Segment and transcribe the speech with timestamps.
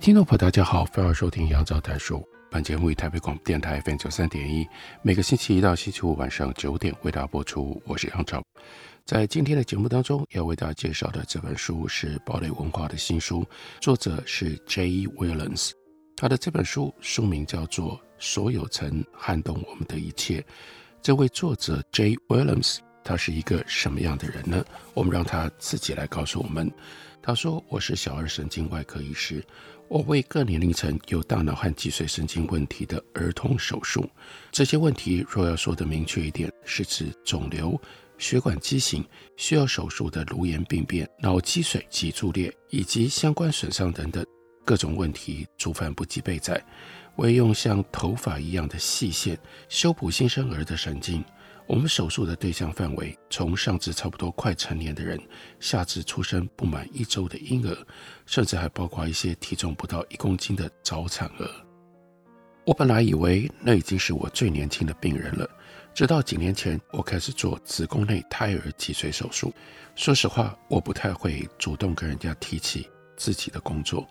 [0.00, 2.26] 听众朋友，大家好，欢迎收听杨照谈书。
[2.50, 4.66] 本节目以台北广播电台 FM 九三点一，
[5.02, 7.82] 每个星期一到星期五晚上九点为大家播出。
[7.84, 8.42] 我是杨照。
[9.04, 13.46] 在今天的节目当中，要为大家介绍的这本书是堡垒文化的新书，
[13.78, 15.72] 作者是 Jay Williams。
[16.16, 20.40] 他的这本书书名叫做《所有曾撼动我们的一切》。
[21.02, 24.64] 这位作者 Jay Williams，他是一个什么样的人呢？
[24.94, 26.72] 我们让他自己来告诉我们。
[27.22, 29.44] 他说：“我是小儿神经外科医师。”
[29.90, 34.08] 我为各年龄层有大脑和脊髓神经问题的儿童手术。
[34.52, 37.76] 这些问题若要说得明确一点，是指肿瘤、
[38.16, 39.04] 血管畸形、
[39.36, 44.24] 需要手术的颅炎病变、脑积水脊柱裂以及相关损伤等等
[44.64, 46.64] 各种问题，诸泛不及备载。
[47.16, 49.36] 为用像头发一样的细线
[49.68, 51.24] 修补新生儿的神经。
[51.70, 55.16] 我们手术的对象范围，从上至差不多快成年的人，
[55.60, 57.86] 下至出生不满一周的婴儿，
[58.26, 61.48] 甚至还包括一些体重不到一公斤的早产儿。
[62.66, 65.48] 我本来以为那已经是我最年轻的病人了，
[65.94, 69.54] 直到几年前我开始做子宫内胎儿脊髓手术。
[69.94, 74.04] 说实话，我不太会主动跟人家提起自己的工作。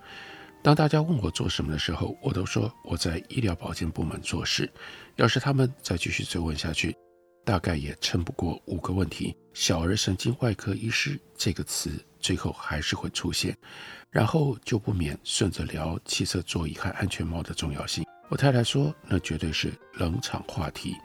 [0.63, 4.71] 当大家问我做什么的时候，我都说我在医疗保健部门做事。
[5.17, 6.95] 要是他们再继续追问下去，
[7.44, 13.58] 大概也撑不过五个问题，小儿神经外科医师这个词最后还是会出现，
[14.10, 18.05] 然后就不免顺着聊汽车座椅和安全帽的重要性。
[18.30, 20.95] 我太太说，那绝对是冷场话题，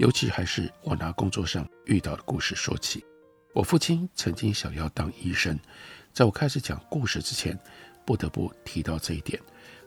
[0.00, 3.04] 尤其还是我拿工作上遇到的故事说起。
[3.54, 5.56] 我父亲曾经想要当医生，
[6.12, 7.56] 在我开始讲故事之前，
[8.04, 9.40] 不得不提到这一点。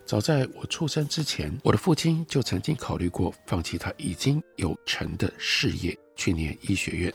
[0.05, 5.97] 早在我出生之前，我的父亲就曾经考虑过放弃他已经有成的事业。
[6.17, 7.13] 去念医学院，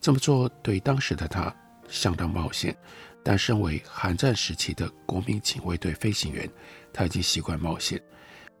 [0.00, 1.54] 这么做对当时的他
[1.90, 2.74] 相当冒险，
[3.22, 6.50] 但身为韩战时期的国民警卫队飞行员，
[6.90, 8.00] 他已经习惯冒险。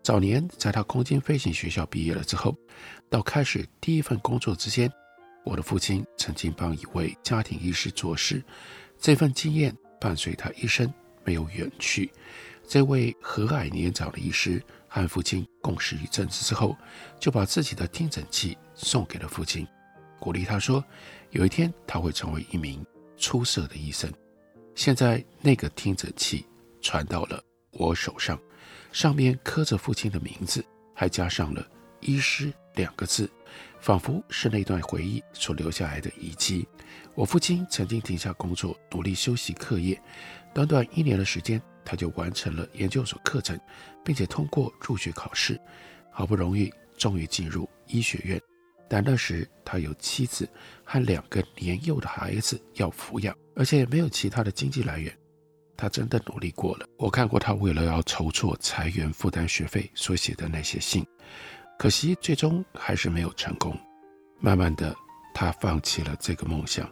[0.02, 2.54] 早年在他空军飞行学校毕业了之后，
[3.08, 4.92] 到开始第一份工作之间，
[5.46, 8.44] 我的父亲曾经帮一位家庭医师做事，
[9.00, 10.92] 这份经验伴随他一生
[11.24, 12.12] 没有远去。
[12.70, 16.76] 这位和蔼年长的医师和父亲共事一阵子之后，
[17.18, 19.66] 就把自己的听诊器送给了父亲，
[20.20, 20.84] 鼓励他说
[21.30, 22.86] ：“有一天他会成为一名
[23.16, 24.08] 出色的医生。”
[24.76, 26.46] 现在那个听诊器
[26.80, 27.42] 传到了
[27.72, 28.40] 我手上，
[28.92, 30.64] 上面刻着父亲的名字，
[30.94, 31.66] 还加上了
[31.98, 33.28] “医师”两个字，
[33.80, 36.66] 仿佛是那段回忆所留下来的遗迹。
[37.14, 40.00] 我父亲曾经停下工作，努力修习课业，
[40.54, 41.60] 短短一年的时间。
[41.82, 43.58] 他就完成了研究所课程，
[44.04, 45.58] 并且通过入学考试，
[46.12, 48.40] 好不容易终于进入医学院。
[48.88, 50.48] 但那时他有妻子
[50.84, 55.12] 和两个年幼的孩子要抚养，而且没有其他的经济来源。
[55.76, 61.04] 他真的努力过了，我看过他为了要筹措财源负担学费所写的那些信，
[61.80, 63.74] 可惜最终还是没有成功。
[64.38, 64.94] 慢慢的，
[65.32, 66.86] 他放弃了这个梦想。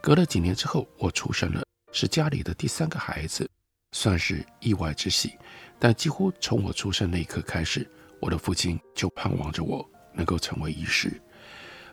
[0.00, 3.50] 隔了几年之后，我出生了，是家里的第三个孩子。
[3.90, 5.32] 算是意外之喜，
[5.76, 7.84] 但几乎从我出生那一刻开始，
[8.20, 9.84] 我的父亲就盼望着我
[10.14, 11.20] 能够成为医师。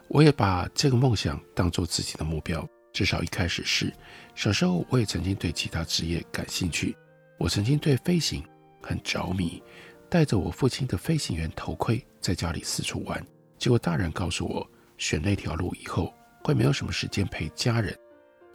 [0.07, 2.63] 我也把这个梦想当做自己的目标，
[2.93, 3.91] 至少一开始是。
[4.35, 6.95] 小时候我也曾经对其他职业感兴趣，
[7.39, 8.45] 我曾经对飞行
[8.83, 9.63] 很着迷，
[10.09, 13.25] 戴着我父亲的飞行员头盔在家里四处玩。
[13.57, 14.67] 结果大人告诉我，
[14.97, 16.13] 选那条路以后
[16.43, 17.97] 会没有什么时间陪家人。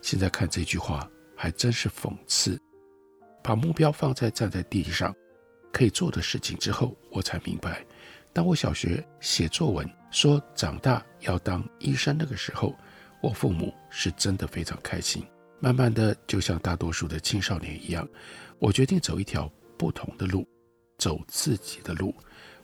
[0.02, 2.61] 现在看这句话还真是讽刺。
[3.43, 5.14] 把目标放在站在地上
[5.73, 7.85] 可以做的事情之后，我才明白，
[8.32, 12.76] 当我小学写作文说长大要当医生那个时候，
[13.23, 15.26] 我父母是真的非常开心。
[15.58, 18.06] 慢慢的，就像大多数的青少年一样，
[18.58, 20.47] 我决定走一条不同的路，
[21.00, 22.14] 走自己的路。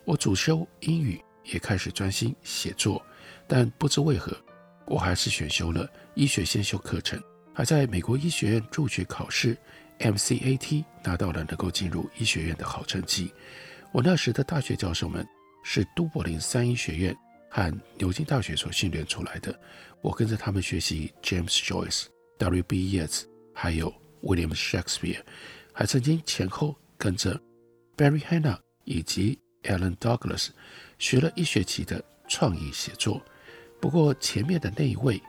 [0.05, 3.05] 我主修英语，也开始专心写作，
[3.49, 4.37] 但不知为何，
[4.87, 7.21] 我还是选修了医学先修课程，
[7.53, 9.57] 还在美国医学院入学考试。
[9.99, 13.33] MCAT 拿到了能够进入医学院的好成绩。
[13.93, 15.27] 我那时的大学教授们
[15.65, 17.17] 是都柏林三一学院
[17.49, 19.59] 和牛津大学所训练出来的。
[20.03, 22.05] 我跟着他们学习 James Joyce、
[22.37, 23.01] W.B.
[23.01, 23.23] Yeats，
[23.55, 23.91] 还有
[24.23, 25.23] William Shakespeare，
[25.73, 27.41] 还曾经前后跟着
[27.97, 30.49] Barry Hanna 以及 Alan Douglas
[30.99, 33.21] 学了一学期的创意写作。
[33.81, 35.21] 不过前面的那一位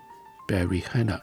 [0.47, 1.21] Barry Hanna，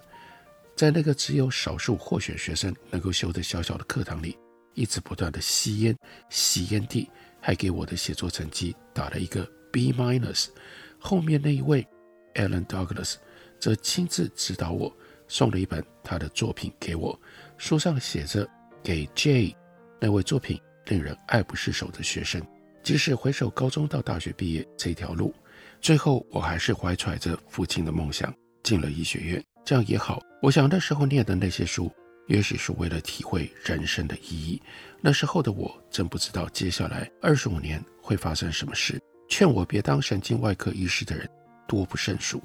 [0.75, 4.39] 在那个只有少数获选学生能够修的小小的课堂里，
[4.75, 5.97] 一直不断的吸烟，
[6.31, 7.11] 吸烟蒂，
[7.41, 10.49] 还给我的写作成绩打了一个 B minus。
[10.99, 11.87] 后面那一位
[12.35, 13.17] Alan Douglas
[13.61, 14.95] 则亲自指导我，
[15.29, 17.19] 送了一本他的作品给我，
[17.59, 18.49] 书上写着
[18.83, 19.55] 给 Jay
[20.01, 22.41] 那位作品令人爱不释手的学生。
[22.83, 25.35] 即使回首高中到大学毕业这条路，
[25.81, 29.43] 最后我还是怀揣着父亲的梦想进了医学院。
[29.65, 31.91] 这样也好，我想那时候念的那些书，
[32.29, 34.61] 也许是为了体会人生的意义。
[35.01, 39.01] 那时候的我真不知道接下来二十五年会发生什么事。
[39.27, 41.27] 劝我别当神经外科医师的人
[41.67, 42.43] 多不胜数。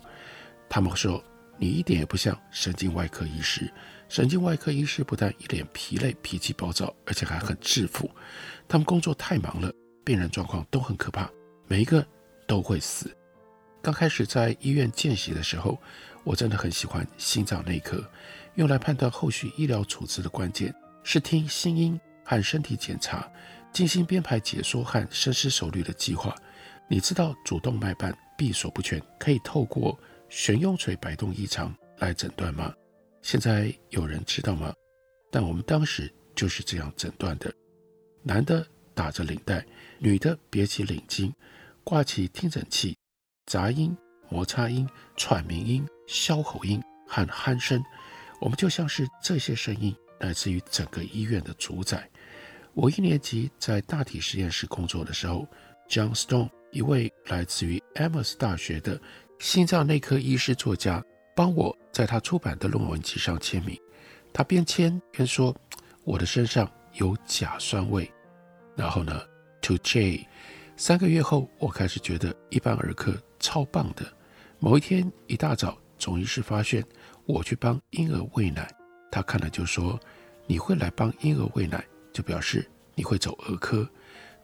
[0.70, 1.22] 他们说，
[1.58, 3.70] 你一点也不像神经外科医师。
[4.10, 8.10] 神经外科医师不但一脸疲累、脾气暴躁，而且还很自负。
[8.68, 9.72] 他们工作太忙了，
[10.04, 11.30] 病人状况都很可怕，
[11.68, 12.04] 每一个
[12.48, 13.16] 都会死。
[13.84, 15.80] 刚开始在医院见习的时候，
[16.24, 18.04] 我真的很喜欢心脏内科。
[18.56, 20.74] 用来判断后续医疗处置的关键
[21.04, 23.32] 是听心音和身体检查，
[23.72, 26.36] 精心编排解说和深思熟虑的计划。
[26.88, 29.98] 你知道主动脉瓣闭锁不全可以透过
[30.30, 32.74] 悬雍垂摆动异常来诊断吗？
[33.21, 34.74] 现在有人知道吗？
[35.31, 37.54] 但我们当时就是这样诊断的：
[38.24, 39.66] 男的打着领带，
[39.98, 41.31] 女的别起领巾，
[41.83, 42.98] 挂起听诊器，
[43.45, 43.95] 杂音、
[44.30, 47.83] 摩擦音、喘鸣音、哮吼音和鼾声，
[48.39, 52.10] 我们就像是这些声音来自于整个医院的主宰。
[52.74, 55.48] 我一年级在大体实验室工作的时候
[55.89, 56.50] ，John Stone。
[56.71, 59.01] 一位来自于 Amos 大学的
[59.39, 61.04] 心脏内科医师作家，
[61.40, 63.80] 帮我在他出版的论文集上签名。
[64.34, 65.56] 他边签边说
[66.04, 68.12] ：“我的身上有甲酸味。”
[68.76, 69.22] 然后呢
[69.62, 70.28] ，To J。
[70.76, 74.06] 三个月后，我开始觉得一般儿科超棒的。
[74.60, 76.84] 某一天一大早，总医师发现
[77.24, 78.70] 我去帮婴儿喂奶，
[79.10, 79.98] 他看了就说
[80.46, 81.82] ：“你会来帮婴儿喂奶，
[82.12, 83.90] 就表示你会走儿科。”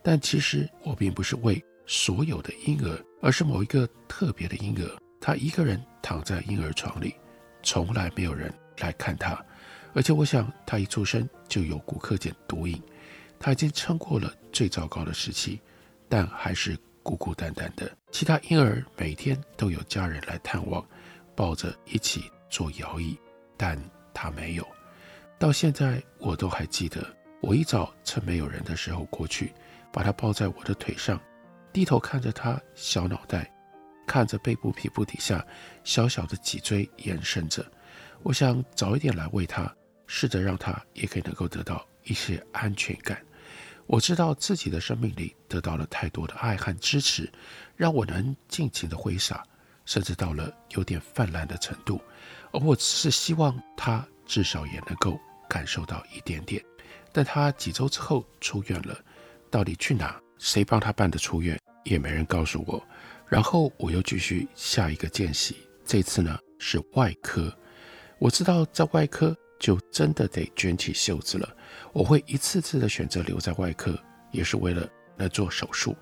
[0.01, 1.61] 但其实我并不是喂。
[1.85, 4.89] 所有的婴儿，而是某一个特别的婴儿。
[5.25, 7.15] 他一个人躺在婴儿床里，
[7.63, 9.43] 从来没有人来看他。
[9.95, 12.79] 而且我想，他一出生就有骨科碱毒瘾。
[13.39, 15.59] 他已经撑过了最糟糕的时期，
[16.07, 17.91] 但还是孤孤单单的。
[18.11, 20.85] 其他婴儿每天都有家人来探望，
[21.35, 23.17] 抱着一起做摇椅，
[23.57, 23.81] 但
[24.13, 24.67] 他没有。
[25.39, 27.03] 到现在，我都还记得，
[27.41, 29.51] 我一早趁没有人的时候过去，
[29.91, 31.19] 把他抱在我的腿上。
[31.73, 33.51] 低头看着他小脑袋，
[34.05, 35.45] 看着背部皮肤底下
[35.83, 37.65] 小小的脊椎延伸着。
[38.23, 39.73] 我想早一点来喂他，
[40.07, 43.21] 试着让他也可以能够得到一些安全感。
[43.87, 47.31] 我知道自己的生命里得到了太多的爱和支持，
[47.75, 49.43] 让我能尽情的挥洒，
[49.85, 52.01] 甚至到了有点泛滥的程度。
[52.51, 56.63] 而我只是希望他至少也能够感受到一点点。
[57.11, 58.97] 但他几周之后出院了，
[59.51, 60.19] 到底去哪？
[60.39, 61.59] 谁帮他办的出院？
[61.83, 62.83] 也没人告诉我，
[63.27, 67.51] 然后我又继续下一个见习，这次呢是外科。
[68.19, 71.55] 我知道在外科就真的得卷起袖子了。
[71.91, 73.97] 我会一次次的选择留在外科，
[74.31, 75.95] 也是为了来做手术。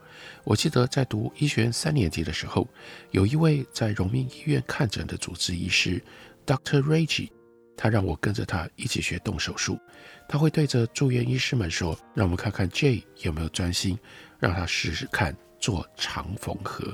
[0.43, 2.67] 我记得在读医学院三年级的时候，
[3.11, 6.03] 有一位在荣民医院看诊的主治医师
[6.45, 7.31] ，Doctor Reggie，
[7.77, 9.79] 他让我跟着他一起学动手术。
[10.27, 13.97] 他会对着住院医师们说：“让我们看看 J 有没有专心，
[14.39, 16.93] 让他试试看。”做长缝合，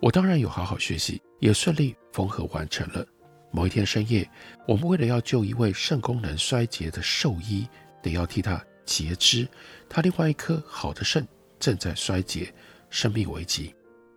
[0.00, 3.06] 我当然有好好学习，也顺利缝合完成了。
[3.50, 4.28] 某一天深夜，
[4.66, 7.68] 我们为了要救一位肾功能衰竭的兽医，
[8.02, 9.46] 得要替他截肢。
[9.88, 11.26] 他另外一颗好的肾
[11.58, 12.52] 正在衰竭，
[12.88, 13.74] 生命危急。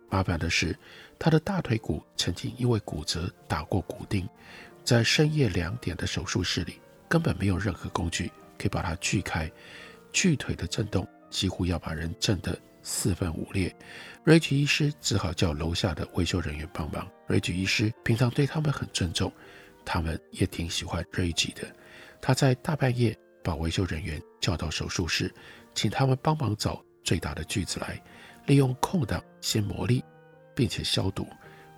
[0.08, 0.74] 麻烦的是，
[1.18, 4.26] 他的大腿骨曾经因为骨折打过骨钉，
[4.84, 9.50] 在深夜两点的手术室里，根本没有任何工具可以把它锯开。
[10.12, 12.56] 锯腿的震动几乎要把人震得。
[12.84, 13.74] 四分五裂，
[14.22, 17.10] 瑞吉医师只好叫楼下的维修人员帮忙。
[17.26, 19.32] 瑞吉医师平常对他们很尊重，
[19.84, 21.62] 他们也挺喜欢瑞吉的。
[22.20, 25.34] 他在大半夜把维修人员叫到手术室，
[25.74, 28.00] 请他们帮忙找最大的锯子来，
[28.46, 30.02] 利用空档先磨砺，
[30.54, 31.26] 并且消毒。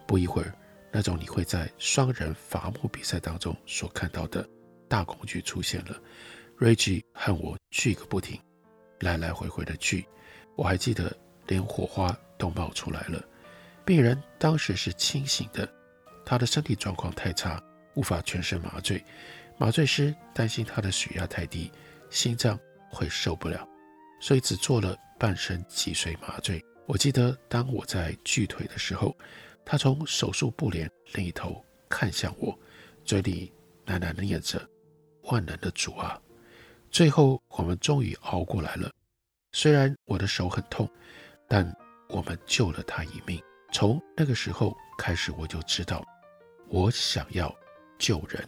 [0.07, 0.53] 不一会儿，
[0.93, 4.49] 那种你会在双人伐木比赛当中所看到的
[4.89, 6.01] 大工具出现了。
[6.57, 8.41] 瑞吉和我锯个不停，
[9.01, 10.05] 来来回回的锯。
[10.57, 11.15] 我还记得，
[11.47, 13.23] 连火花都冒出来了。
[13.85, 15.69] 病人当时是清醒的，
[16.25, 17.63] 他的身体状况太差，
[17.95, 19.05] 无法全身麻醉。
[19.59, 21.71] 麻醉师担心他的血压太低，
[22.11, 22.59] 心脏
[22.91, 23.67] 会受不了，
[24.21, 26.65] 所以只做了半身脊髓麻醉。
[26.87, 29.17] 我记得当我在锯腿的时候，
[29.65, 32.59] 他从手术布帘另一头看向我，
[33.05, 33.53] 嘴里
[33.87, 34.61] 喃喃地念着
[35.31, 36.21] ：“万能的主啊！”
[36.91, 38.91] 最后我们终于熬过来了。
[39.59, 40.87] 虽然我的手很痛，
[41.49, 41.75] 但
[42.11, 43.43] 我们救了他一命。
[43.73, 46.05] 从那个时候开始，我就知道
[46.69, 47.51] 我想要
[47.99, 48.47] 救人。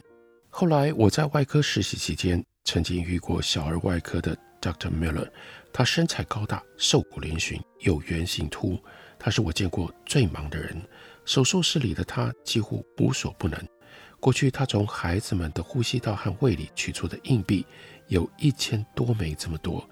[0.51, 4.91] 后来我在外科实习期间，曾经遇过小儿外科的 Dr.
[4.91, 5.27] Miller，
[5.73, 8.79] 他身材高大，瘦骨嶙峋，有圆形秃。
[9.19, 10.79] 他是我见过最忙的人。
[11.25, 13.59] 手术室里的他几乎无所不能。
[14.21, 17.65] 过去他从孩子们的呼吸道和胃里取出的硬币
[18.09, 19.89] 有一千多枚这么多，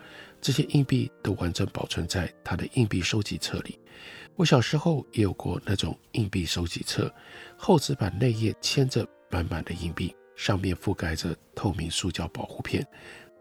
[0.47, 3.77] 这些硬币都完整保存在他的硬币收集册里。
[4.37, 7.13] 我小时候也有过那种硬币收集册，
[7.57, 10.15] 厚纸板内页嵌着满满的硬币。
[10.37, 12.87] 上面覆盖着透明塑胶保护片，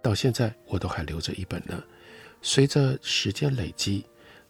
[0.01, 1.79] 到现在我都还留着一本呢。
[2.41, 4.03] 随着时间累积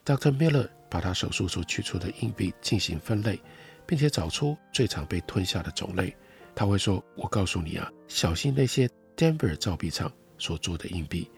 [0.05, 0.31] ，Dr.
[0.31, 3.37] Miller 把他手术所取出的硬币进行分类，
[3.85, 6.15] 并且找出最常被吞下的种类。
[6.55, 11.29] 他会说：“我告诉你啊，小心那些 Denver 造币厂所做的硬币。”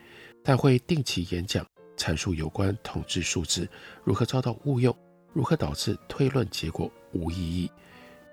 [0.47, 3.67] 他会定期演讲，阐述有关统计数字
[4.05, 4.97] 如何遭到误用，
[5.33, 7.69] 如何导致推论结果无意义。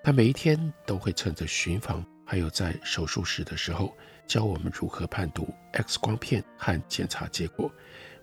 [0.01, 2.07] 他每一天都会趁着巡房。
[2.25, 3.93] 还有在手术室的时候，
[4.29, 7.69] 教我们如何判读 X 光片和检查结果。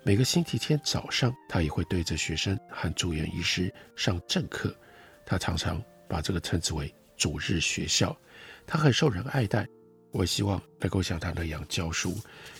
[0.03, 4.73] 每个星期天早上，他也会对着学生和住院医师上正课。
[5.25, 8.15] 他常常把这个称之为“主日学校”。
[8.65, 9.67] 他很受人爱戴，
[10.11, 12.15] 我希望能够像他那样教书，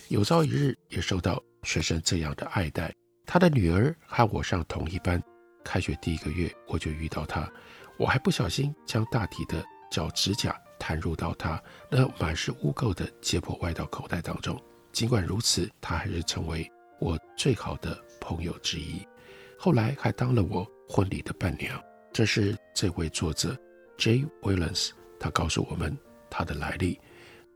[0.08, 2.92] 有朝一日也受到学生这样的爱戴。
[3.26, 5.22] 他的女儿和我上同一班，
[5.64, 7.50] 开学第一个月我就遇到他，
[7.98, 10.54] 我还不小心将大体的脚趾甲。
[10.78, 14.60] 弹入到他那满是污垢的解剖外道口袋当中。
[14.90, 16.68] 尽管如此，他还是成为
[16.98, 19.00] 我最好的朋友之一。
[19.56, 21.80] 后来还当了我婚礼的伴娘。
[22.12, 23.56] 这是这位作者
[23.96, 24.90] Jay Williams，
[25.20, 25.96] 他告诉我们
[26.28, 26.98] 他的来历。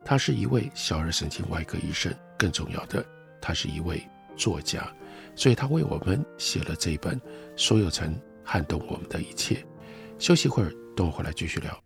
[0.09, 3.05] 他是一位小儿神经外科医生，更重要的，
[3.41, 4.01] 他是一位
[4.37, 4.89] 作家。
[5.35, 7.21] 所以他为我们写了这一本
[7.57, 9.57] 《所有曾撼动我们的一切》。
[10.21, 11.86] 休息会儿，等我回来继续聊。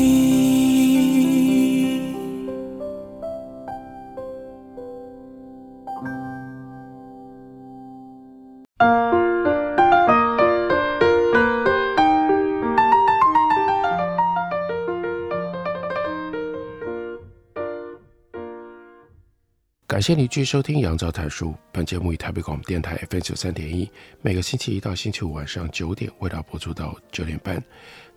[20.01, 21.49] 感谢你继续收听《杨照谈书》。
[21.71, 23.87] 本节目以台北广播电台 FM 九三点一，
[24.23, 27.63] 每个星期一到星期五晚上九点为大家播出到九点半。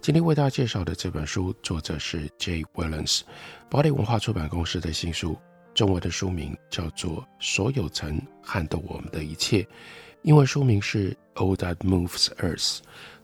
[0.00, 3.20] 今天为大家介绍的这本书，作者是 Jay Williams，
[3.68, 5.36] 堡垒文化出版公司的新书。
[5.74, 9.60] 中文的书名叫做《所有曾撼动我们的一切》，
[10.22, 12.78] 英文书名是《All That Moves Earth》。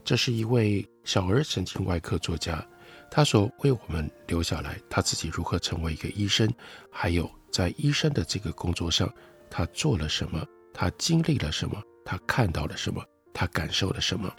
[0.05, 2.63] 这是一位小儿神经外科作家，
[3.11, 6.49] 他所为我们留下来他自己如何成为一个医生，
[6.91, 7.31] 还有。
[7.51, 9.13] 在医生的这个工作上，
[9.51, 10.47] 他做了什么？
[10.73, 11.83] 他经历了什么？
[12.05, 13.05] 他看到了什么？
[13.35, 14.33] 他感受了什么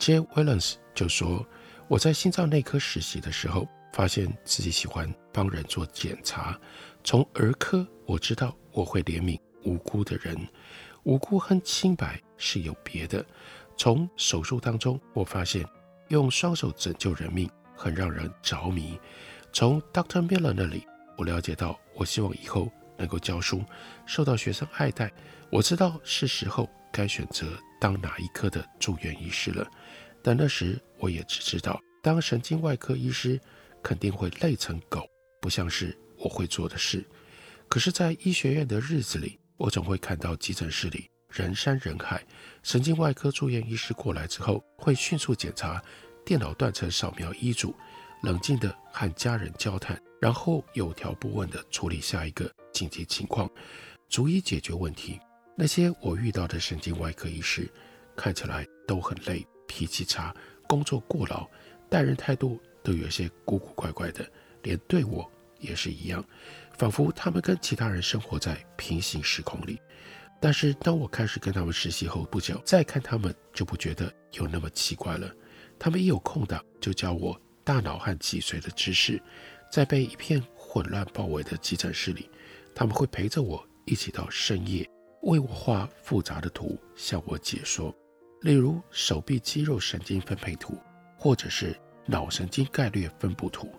[0.00, 1.46] ？Jay Williams 就说
[1.86, 6.58] ：“我在心脏内科实习的时候，发现自己喜欢帮人做检查。
[7.04, 10.36] 从儿科，我知道我会怜悯无辜的人，
[11.04, 13.24] 无辜和清白是有别的。
[13.76, 15.64] 从手术当中，我发现
[16.08, 18.98] 用双手拯救人命很让人着迷。
[19.52, 20.26] 从 Dr.
[20.26, 23.62] Miller 那里，我了解到，我希望以后能够教书，
[24.06, 25.12] 受到学生爱戴。
[25.50, 27.46] 我知道是时候该选择
[27.80, 29.66] 当哪一科的住院医师了。
[30.22, 33.40] 但那时我也只知道，当神经外科医师
[33.82, 35.06] 肯定会累成狗，
[35.40, 35.96] 不像是。
[36.18, 37.04] 我会做的事，
[37.68, 42.24] 可是，在医学院的日子里，我总会看到急诊室里人山人海。
[42.62, 45.80] 神经外科住院医师过来之后，会迅速检查，
[46.26, 47.72] 电脑断层扫描医嘱，
[48.24, 53.48] 冷静地和家人交谈，然后有条不紊地处理下一个紧急情况，
[54.08, 55.20] 逐一解决问题。
[55.54, 57.70] 那些我遇到的神经外科医师，
[58.16, 60.34] 看起来都很累，脾气差，
[60.66, 61.48] 工作过劳，
[61.88, 64.28] 待人态度都有些古古怪怪的，
[64.62, 65.30] 连对我。
[65.58, 66.22] 也是一样，
[66.76, 69.80] 仿佛他们跟其他人生活在平行时空里。
[70.38, 75.34] 但是当我开始跟他们实习后不久，再看他们就不觉得有那么奇怪了。
[75.78, 79.20] 他们一有空档就教我大脑和脊髓的知识，
[79.70, 82.30] 在被一片混乱包围的急诊室里，
[82.74, 84.88] 他们会陪着我一起到深夜，
[85.22, 87.94] 为我画复杂的图，向我解说，
[88.42, 90.78] 例如手臂肌肉神经分配图，
[91.18, 93.70] 或者是脑神经概略分布图。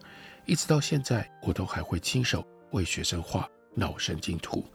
[0.45, 4.65] 一直到现在，我都还会亲手为学生画脑神经图。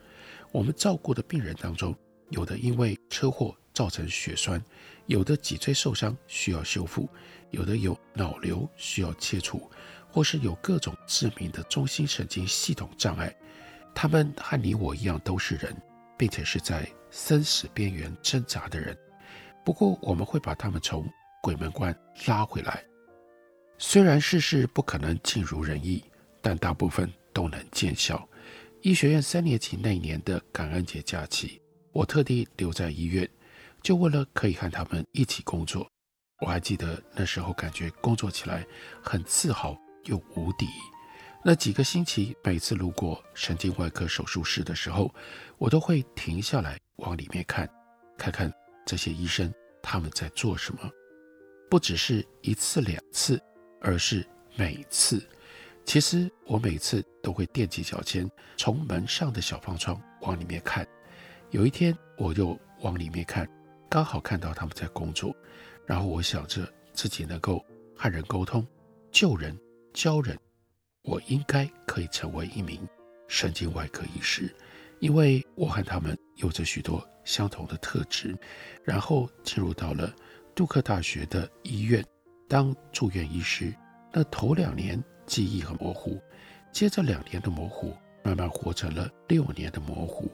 [0.50, 1.96] 我们照顾的病人当中，
[2.30, 4.62] 有的因为车祸造成血栓，
[5.06, 7.08] 有的脊椎受伤需要修复，
[7.50, 9.70] 有的有脑瘤需要切除，
[10.08, 13.34] 或是有各种致命的中心神经系统障碍。
[13.94, 15.76] 他们和你我一样都是人，
[16.16, 18.96] 并且是在生死边缘挣扎的人。
[19.64, 21.06] 不过，我们会把他们从
[21.42, 21.94] 鬼门关
[22.26, 22.82] 拉回来。
[23.78, 26.02] 虽然事事不可能尽如人意，
[26.40, 28.28] 但大部分都能见效。
[28.80, 31.60] 医学院三年级那年的感恩节假期，
[31.92, 33.28] 我特地留在医院，
[33.82, 35.86] 就为了可以和他们一起工作。
[36.40, 38.66] 我还记得那时候，感觉工作起来
[39.02, 40.66] 很自豪又无敌。
[41.44, 45.12] 那几个星期，每次路过神经外科手术室的时候，
[45.58, 47.68] 我都会停下来往里面看，
[48.16, 48.52] 看看
[48.86, 50.80] 这些医生他们在做什么。
[51.70, 53.40] 不只是一次两次。
[53.84, 55.20] 而是每次，
[55.84, 60.86] 其实我每次都会踮起脚尖，从门上的小方窗往里面看。
[61.50, 63.44] 有一天，我又往里面看，
[63.92, 65.36] 刚好看到他们在工作。
[65.84, 67.62] 然后我想着自己能够
[67.94, 68.66] 和人沟通、
[69.10, 69.54] 救人、
[69.92, 70.34] 教人，
[71.02, 72.88] 我应该可以成为一名
[73.28, 74.50] 神经外科医师，
[74.98, 78.34] 因为我和他们有着许多相同的特质。
[78.82, 80.10] 然后进入到了
[80.54, 82.02] 杜克大学的医院。
[82.48, 83.74] 当住院医师，
[84.10, 86.18] 那头两年记忆很模糊，
[86.70, 90.30] 接着两年的模糊，慢慢活成了六年的模糊。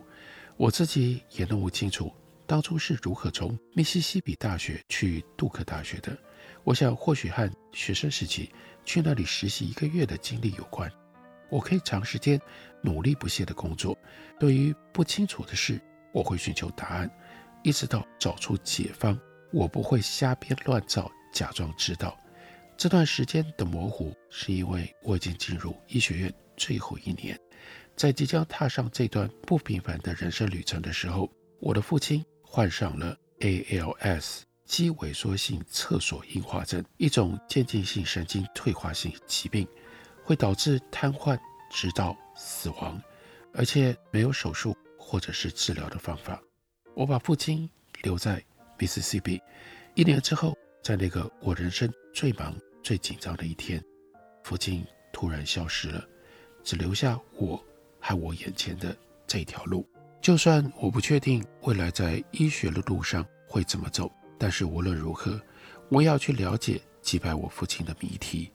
[0.57, 2.13] 我自己也弄不清楚
[2.49, 6.17] 当初是如何从密西西比大学去杜克大学的。
[6.65, 8.51] 我想或许和学生时期
[8.87, 10.91] 去那里实习一个月的经历有关。
[11.51, 12.41] 我可以长时间
[12.83, 13.95] 努力不懈地工作，
[14.41, 15.79] 对于不清楚的事，
[16.11, 17.11] 我会寻求答案，
[17.63, 19.19] 一直到找出解方。
[19.53, 21.11] 我不会瞎编乱造。
[21.31, 22.19] 假装知道
[22.79, 27.39] 这段时间的模糊，是因为我已经进入医学院最后一年，
[27.95, 31.31] 在即将踏上这段不平凡的人生旅程的时候，
[31.61, 39.69] 我的父亲患上了 ALS 肌萎缩性侧索硬化症，一种渐进性神经退化性疾病，
[40.25, 41.39] 会导致瘫痪
[41.71, 43.01] 直到死亡，
[43.53, 46.43] 而且没有手术或者是治疗的方法。
[46.95, 47.69] 我把父亲
[48.03, 48.43] 留在
[48.79, 49.41] Mississippi，
[49.95, 50.57] 一年之后。
[50.81, 53.85] 在那个我人生最忙、最紧张的一天，
[54.43, 56.03] 父亲突然消失了，
[56.65, 57.63] 只留下我
[58.01, 59.87] 和我眼前的这条路。
[60.21, 65.41] 就算我不确定未来在医学的路上会怎么走，但是无论如何，
[65.89, 68.51] 我要去了解击败我父亲的谜题。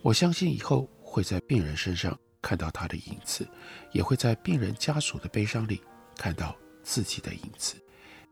[0.00, 3.46] 我相信以后会在病人身上看到他的影子，
[3.92, 5.80] 也会在病人家属的悲伤里
[6.16, 7.76] 看到自己的影子。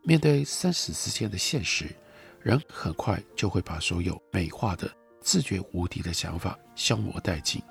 [0.03, 1.89] 面对生死之间的现实。
[2.43, 4.91] 人很快就会把所有美化的、
[5.21, 7.63] 自觉无敌的想法消磨殆尽。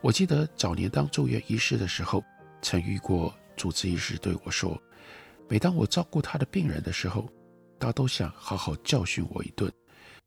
[0.00, 2.24] 我记得早年当住院医师的时候，
[2.62, 4.80] 曾遇过主治医师对我说
[5.48, 7.28] ：“每当我照顾他的病人的时候，
[7.78, 9.72] 他都想好好教训我一顿。”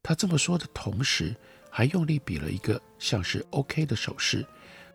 [0.02, 1.36] 他这么说的同时，
[1.70, 4.46] 还用力比了一个像是 OK 的手势。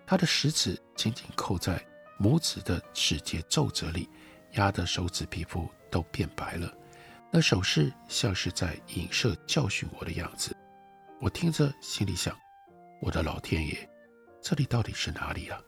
[0.07, 1.83] 他的食指紧紧扣在
[2.19, 4.09] 拇指的指节皱褶里，
[4.53, 6.73] 压得手指皮肤都变白了。
[7.31, 10.57] 那手势像是在影射教训我的样子，
[11.21, 12.37] 我听着心里想：
[13.01, 13.89] 我的老天爷，
[14.41, 15.61] 这里到底是哪里啊？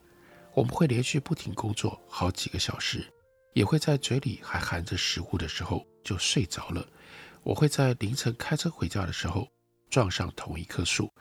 [0.57, 3.07] 我们会连续不停工作好几个小时，
[3.53, 6.89] 也会在嘴里还含着食物的时候就睡着了。
[7.43, 9.47] 我会在凌晨开车回家的时候
[9.91, 11.13] 撞上同一棵树，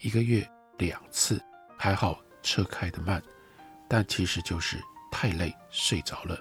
[0.00, 0.44] 一个月
[0.76, 1.40] 两次，
[1.78, 3.22] 还好车开得慢，
[3.88, 4.76] 但其实就是
[5.08, 6.36] 太累睡着了。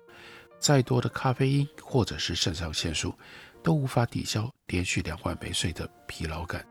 [0.58, 3.14] 再多的咖啡因或者是肾上腺素
[3.62, 6.68] 都无法抵消连续两晚没睡的疲劳感。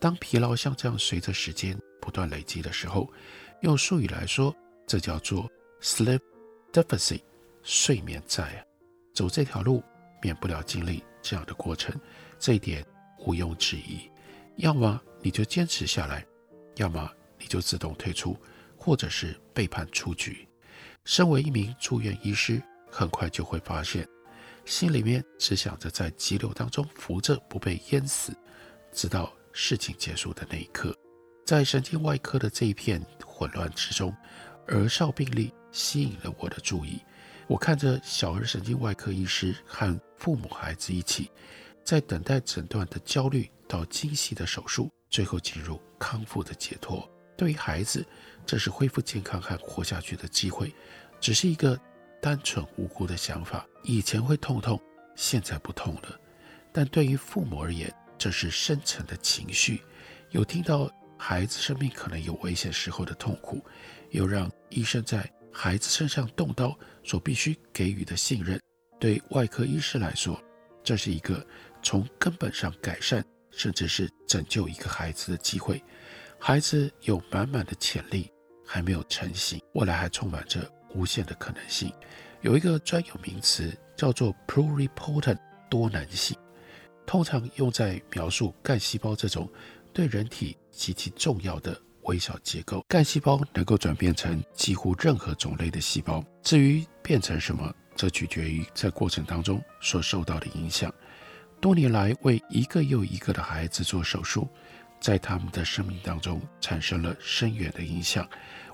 [0.00, 3.08] 当疲劳像这样随着时间不断累积的时候，
[3.62, 4.54] 用术语来说，
[4.86, 6.20] 这叫做 sleep
[6.72, 7.22] deficit，
[7.62, 8.64] 睡眠债啊。
[9.12, 9.82] 走这条路
[10.20, 11.94] 免不了经历这样的过程，
[12.38, 12.84] 这一点
[13.20, 14.10] 毋庸置疑。
[14.56, 16.26] 要么你就坚持下来，
[16.76, 18.36] 要么你就自动退出，
[18.76, 20.48] 或者是被判出局。
[21.04, 24.06] 身为一名住院医师，很快就会发现，
[24.64, 28.36] 心里面只想着在急流当中浮着不被淹死，
[28.92, 29.32] 直到。
[29.56, 30.92] 事情结束的那一刻，
[31.46, 34.12] 在神经外科的这一片混乱之中，
[34.68, 37.00] 儿少病例吸引了我的注意。
[37.46, 41.30] 我看着小儿神经外科医师和父母孩子一起，
[41.84, 47.06] 在等待诊断的焦虑到精细的手术，最后进入康复的解脱。
[47.36, 48.06] 对于孩子，
[48.46, 50.72] 这是恢复健康和活下去的机会。
[51.20, 51.78] 只是一个
[52.22, 54.80] 单纯无辜的想法，以前会痛痛，
[55.14, 56.20] 现在不痛了。
[56.72, 59.82] 但对于父母而言，这是深层的情绪，
[60.30, 63.64] 有听到孩子生命可能有危险时候的痛苦，
[64.10, 68.60] 有让医生在孩子身上动刀所必须给予的信任。
[69.00, 70.40] 对外科医师来说，
[70.82, 71.46] 这是一个
[71.82, 75.82] 从根本上改善，甚至是拯救一个孩子的机会。
[76.38, 78.30] 孩子有满满的潜力，
[78.66, 81.92] 还没有成型，未来还充满着无限的可能性。
[82.42, 85.38] 有一个专有名词叫做 pluripotent
[85.70, 86.36] 多能性。
[87.06, 89.50] 通常用在描述干细胞这种
[89.92, 92.84] 对人体极其重要的微小结构。
[92.88, 100.92] 干细胞能够转变成几乎任何种类的细胞，至于变成什么，则取决于在过程当中所受到的影响。
[101.60, 104.48] 多年来为一个又一个的孩子做手术，
[105.00, 108.28] 在他们的生命当中产生了深远的影响。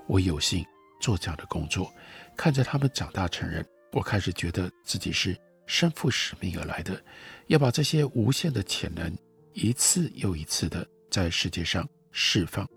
[0.07, 0.65] 我有幸
[0.99, 1.93] 做这样的工作，
[2.35, 5.37] 看着他们长大成人，我开始觉得自己是。
[5.67, 7.01] 身负使命而来的，
[7.47, 9.17] 要把这些无限的潜能
[9.53, 12.67] 一次又一次的在世界上释放。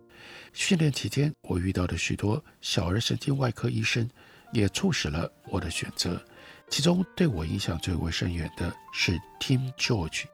[0.53, 4.07] 训练期间，我遇到的许多小儿神经外科医生，
[4.53, 6.23] 也促使了我的选择。
[6.69, 10.25] 其中对我影响最为深远的是 Tim George。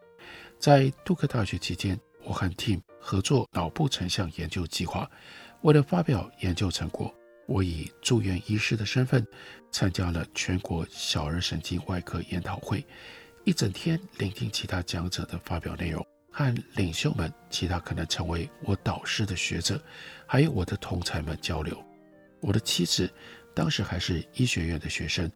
[0.58, 5.10] 在杜克大学期间，我和 Tim 合作脑部成像研究计划，
[5.62, 7.14] 为了发表研究成果。
[7.46, 9.26] 我以住院医师的身份
[9.72, 12.86] 参加了全国小儿神经外科研讨会，
[13.44, 19.82] 一整天聆听其他讲者的发表内容，和领袖们、其他可能成为我导师的学者，
[20.26, 21.76] 还有我的同侪们交流。
[22.40, 23.12] 我的妻子
[23.54, 25.30] 当时还是医学院的学生，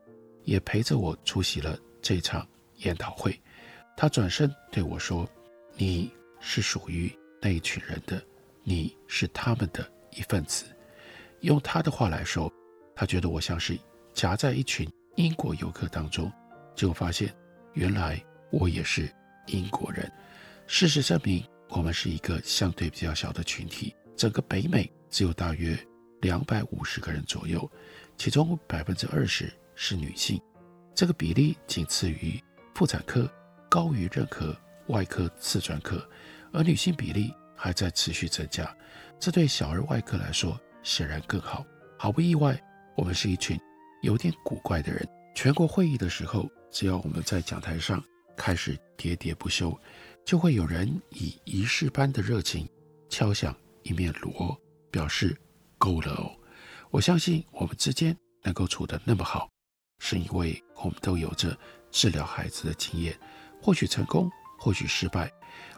[0.45, 3.39] 也陪着我出席了这场研讨会。
[3.97, 5.29] 她转身对我说
[5.77, 8.23] ：“你是属于那一群人的，
[8.63, 10.65] 你是他们的一份子。”
[11.41, 12.51] 用他的话来说，
[12.97, 13.79] 他觉得我像是
[14.15, 16.33] 夹在一群英国游客当中，
[16.75, 17.35] 结果发现
[17.75, 18.19] 原来
[18.51, 19.13] 我也是
[19.49, 20.11] 英国人。
[20.67, 25.79] 事实证明，我们是一个相对比较小的群体，整个北美只有大约
[26.23, 27.71] 两百五十个人左右，
[28.17, 30.41] 其中百分之二十是女性，
[30.95, 32.43] 这个比例仅次于
[32.75, 33.31] 妇产科，
[33.69, 36.03] 高于任何外科次专科，
[36.53, 38.75] 而女性比例还在持续增加。
[39.21, 41.65] 这对小儿外科来说，显然更好，
[41.99, 42.59] 毫不意外，
[42.97, 43.61] 我们是一群
[44.03, 45.07] 有点古怪的人。
[45.35, 48.03] 全国会议的时候，只要我们在讲台上
[48.37, 49.79] 开始喋喋不休，
[50.25, 52.69] 就会有人以仪式般的热情
[53.09, 54.59] 敲响一面锣，
[54.91, 55.37] 表示
[55.77, 56.35] 够了哦。
[56.91, 59.49] 我相信我们之间能够处得那么好，
[59.99, 61.57] 是因为我们都有着
[61.91, 63.19] 治疗孩子的经验，
[63.61, 65.31] 或许成功，或许失败。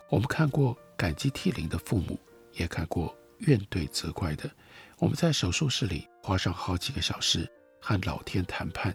[0.09, 2.19] 我们看过感激涕零的父母，
[2.53, 4.49] 也看过怨怼责怪的。
[4.99, 8.95] 我们在手术室里花上好几个小时和老天谈判，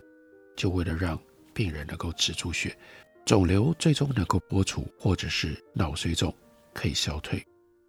[0.55, 1.19] 就为了让
[1.53, 2.77] 病人能够止住血，
[3.25, 6.35] 肿瘤最终能够剥除，或者是脑水肿
[6.73, 7.41] 可以消退。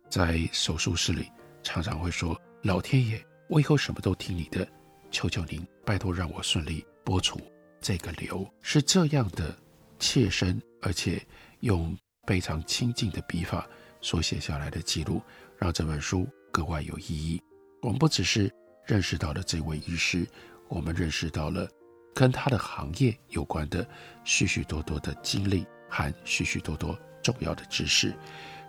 [0.08, 1.26] 在手术室里，
[1.62, 4.66] 常常会说：“老天爷，我以后什么都听你的，
[5.10, 7.40] 求求您，拜托让我顺利剥除
[7.80, 9.56] 这个瘤。”是这样的
[9.98, 11.20] 切身，而且
[11.60, 13.66] 用非常亲近的笔法
[14.00, 15.20] 所写下来的记录，
[15.56, 17.42] 让这本书格外有意义。
[17.80, 18.52] 我们不只是
[18.86, 20.26] 认识到了这位医师，
[20.68, 21.68] 我们认识到了
[22.14, 23.86] 跟他的行业有关的
[24.24, 28.14] 许许多多的经历和许许多多重要的知识。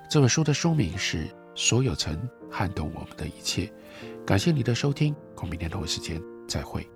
[0.10, 1.26] 这本书的书名是
[1.56, 2.18] 《所有曾
[2.52, 3.72] 撼动我们的一切。
[4.26, 6.88] 感谢你的收听，我们明天同一时间再会。